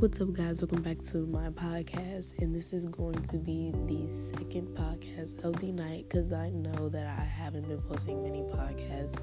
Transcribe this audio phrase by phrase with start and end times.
[0.00, 0.62] What's up, guys?
[0.62, 5.60] Welcome back to my podcast, and this is going to be the second podcast of
[5.60, 9.18] the night because I know that I haven't been posting many podcasts,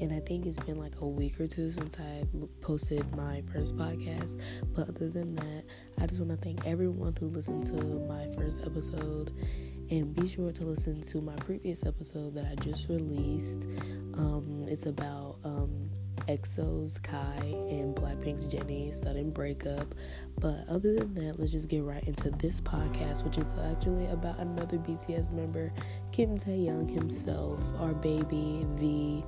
[0.00, 2.24] and I think it's been like a week or two since I
[2.62, 4.40] posted my first podcast.
[4.74, 5.64] But other than that,
[5.98, 9.30] I just want to thank everyone who listened to my first episode,
[9.90, 13.66] and be sure to listen to my previous episode that I just released.
[14.14, 15.83] Um, it's about um,
[16.28, 19.94] EXO's Kai and Blackpink's Jennie sudden breakup.
[20.40, 24.38] But other than that, let's just get right into this podcast, which is actually about
[24.38, 25.72] another BTS member,
[26.12, 29.24] Kim Taehyung himself, our baby V.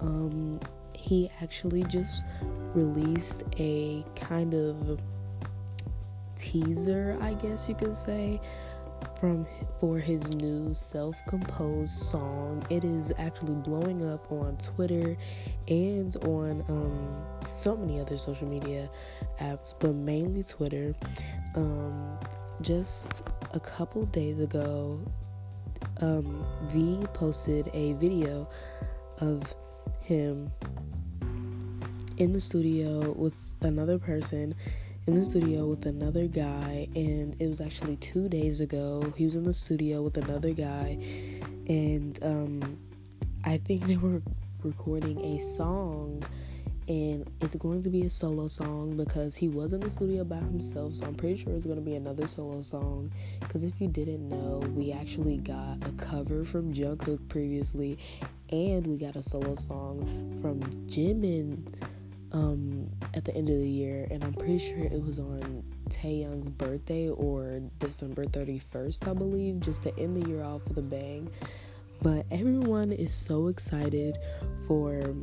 [0.00, 0.60] Um,
[0.92, 2.22] he actually just
[2.74, 5.00] released a kind of
[6.36, 8.40] teaser, I guess you could say,
[9.18, 9.46] from
[9.80, 12.64] for his new self-composed song.
[12.70, 15.16] It is actually blowing up on Twitter
[15.66, 18.88] and on um, so many other social media
[19.40, 20.94] apps, but mainly Twitter.
[21.54, 22.18] Um,
[22.60, 25.00] just a couple days ago,
[26.00, 28.48] um, V posted a video
[29.20, 29.54] of
[30.00, 30.50] him
[32.16, 34.54] in the studio with another person
[35.08, 39.10] in the studio with another guy, and it was actually two days ago.
[39.16, 40.98] He was in the studio with another guy,
[41.66, 42.78] and um,
[43.42, 44.20] I think they were
[44.62, 46.22] recording a song.
[46.88, 50.36] And it's going to be a solo song because he was in the studio by
[50.36, 50.94] himself.
[50.94, 53.10] So I'm pretty sure it's going to be another solo song.
[53.40, 57.98] Because if you didn't know, we actually got a cover from Jungkook previously,
[58.50, 61.66] and we got a solo song from Jimin
[62.32, 66.48] um, at the end of the year, and I'm pretty sure it was on Taehyung's
[66.50, 71.30] birthday or December 31st, I believe, just to end the year off with a bang.
[72.02, 74.18] But everyone is so excited
[74.66, 75.14] for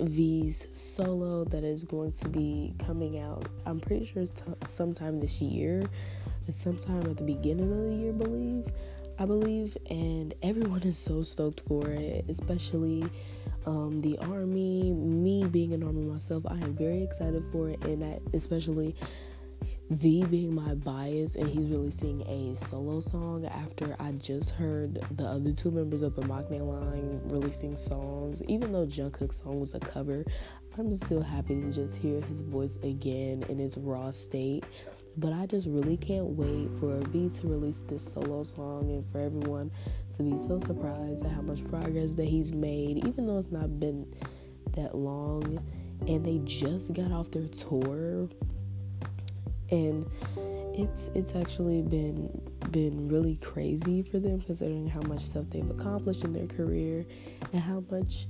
[0.00, 3.48] V's solo that is going to be coming out.
[3.66, 5.82] I'm pretty sure it's t- sometime this year.
[6.46, 8.66] It's sometime at the beginning of the year, believe.
[9.20, 13.04] I believe, and everyone is so stoked for it, especially
[13.68, 14.92] um, the army.
[14.92, 18.96] Me being an army myself, I am very excited for it, and especially
[19.90, 25.24] V being my bias, and he's releasing a solo song after I just heard the
[25.24, 28.42] other two members of the Maknae line releasing songs.
[28.48, 30.24] Even though Jungkook's song was a cover,
[30.78, 34.64] I'm still happy to just hear his voice again in its raw state.
[35.18, 39.20] But I just really can't wait for V to release this solo song and for
[39.20, 39.72] everyone
[40.16, 43.80] to be so surprised at how much progress that he's made, even though it's not
[43.80, 44.06] been
[44.76, 45.58] that long.
[46.06, 48.28] And they just got off their tour,
[49.72, 50.06] and
[50.72, 52.30] it's it's actually been
[52.70, 57.04] been really crazy for them considering how much stuff they've accomplished in their career
[57.52, 58.28] and how much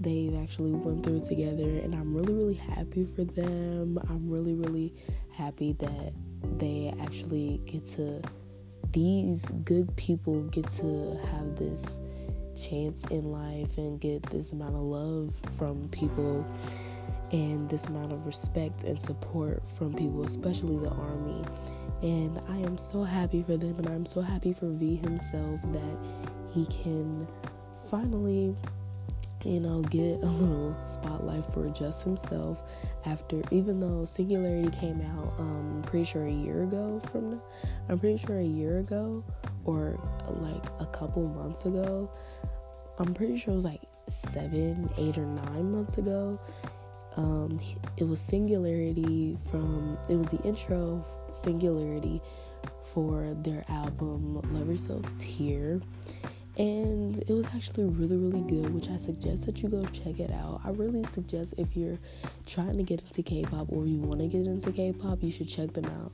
[0.00, 3.98] they've actually went through together and I'm really really happy for them.
[4.08, 4.94] I'm really really
[5.32, 6.12] happy that
[6.58, 8.22] they actually get to
[8.92, 11.84] these good people get to have this
[12.60, 16.44] chance in life and get this amount of love from people
[17.32, 21.44] and this amount of respect and support from people, especially the army.
[22.02, 25.98] And I am so happy for them, and I'm so happy for V himself that
[26.52, 27.28] he can
[27.88, 28.56] finally,
[29.44, 32.62] you know, get a little spotlight for just himself
[33.06, 37.42] after even though singularity came out um pretty sure a year ago from now
[37.88, 39.24] i'm pretty sure a year ago
[39.64, 42.10] or like a couple months ago.
[42.98, 46.38] I'm pretty sure it was like seven eight or nine months ago.
[47.16, 47.60] Um
[47.96, 52.20] it was singularity from it was the intro singularity
[52.92, 55.80] for their album love yourself tear
[56.58, 60.30] and it was actually really really good which i suggest that you go check it
[60.32, 60.60] out.
[60.64, 61.98] I really suggest if you're
[62.46, 65.72] trying to get into k-pop or you want to get into k-pop you should check
[65.72, 66.12] them out.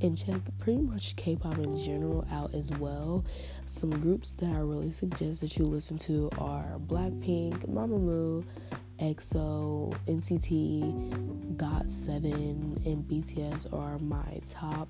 [0.00, 3.24] And check pretty much k-pop in general out as well.
[3.66, 8.44] Some groups that i really suggest that you listen to are blackpink mamamoo
[9.00, 12.24] exo nct got7
[12.86, 14.88] and bts are my top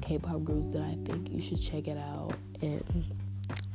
[0.00, 2.32] k-pop groups that i think you should check it out.
[2.62, 2.82] And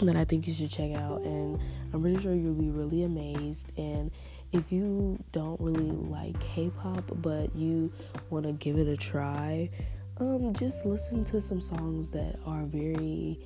[0.08, 1.60] that I think you should check out, and
[1.94, 3.72] I'm pretty sure you'll be really amazed.
[3.78, 4.12] And
[4.52, 7.92] if you don't really like K-pop, but you
[8.30, 9.70] want to give it a try,
[10.18, 13.40] um, just listen to some songs that are very,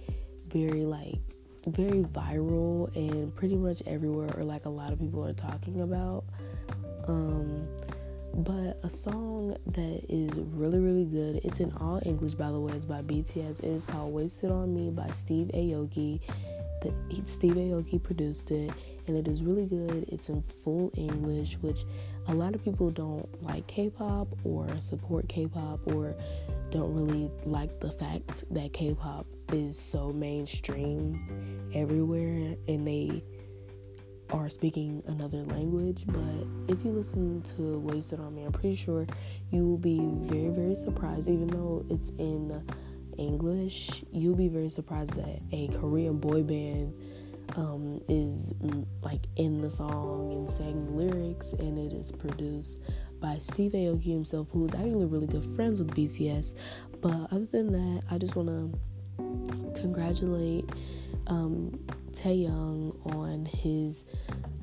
[0.48, 1.20] very like
[1.68, 6.24] very viral and pretty much everywhere, or like a lot of people are talking about.
[7.08, 7.68] Um,
[8.36, 11.42] but a song that is really really good.
[11.44, 12.74] It's in all english by the way.
[12.74, 16.20] It's by bts it is called waste it on me by steve aoki.
[16.82, 16.94] The,
[17.24, 18.72] Steve Aoki produced it,
[19.08, 20.06] and it is really good.
[20.10, 21.84] It's in full English, which
[22.28, 26.16] a lot of people don't like K-pop or support K-pop or
[26.70, 33.24] don't really like the fact that K-pop is so mainstream everywhere, and they
[34.32, 36.06] are speaking another language.
[36.08, 39.06] But if you listen to Waste It on Me, I'm pretty sure
[39.52, 42.64] you will be very, very surprised, even though it's in
[43.18, 46.94] English, you'll be very surprised that a Korean boy band
[47.56, 52.80] um, is mm, like in the song and sang lyrics, and it is produced
[53.20, 56.56] by Steve Aoki himself, who's actually really good friends with BTS.
[57.02, 60.70] But other than that, I just want to congratulate
[61.28, 61.80] um,
[62.16, 64.04] Taehyung on his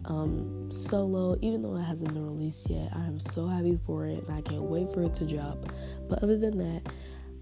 [0.05, 2.91] um, solo, even though it hasn't been released yet.
[2.95, 5.67] I am so happy for it, and I can't wait for it to drop.
[6.09, 6.93] But other than that,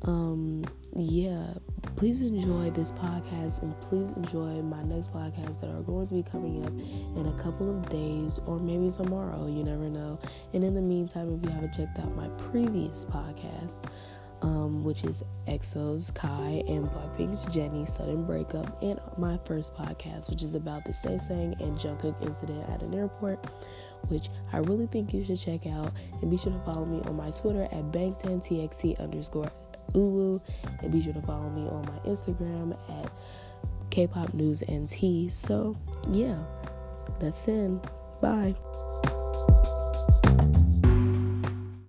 [0.03, 0.65] um,
[0.97, 1.55] yeah,
[1.97, 6.23] please enjoy this podcast and please enjoy my next podcast that are going to be
[6.23, 6.73] coming up
[7.19, 9.47] in a couple of days or maybe tomorrow.
[9.47, 10.19] You never know.
[10.55, 13.85] And in the meantime, if you haven't checked out my previous podcast,
[14.43, 20.43] um, which is EXO's Kai and Blackpink's Jennie sudden breakup, and my first podcast, which
[20.43, 23.45] is about the Saesang and Jungkook incident at an airport,
[24.09, 25.93] which I really think you should check out.
[26.21, 29.51] And be sure to follow me on my Twitter at bangtantxt underscore
[29.93, 30.41] uwu,
[30.83, 33.11] and be sure to follow me on my Instagram at
[33.91, 35.29] Kpop News and Tea.
[35.29, 35.77] So
[36.11, 36.39] yeah,
[37.19, 37.81] that's in.
[38.21, 38.55] Bye.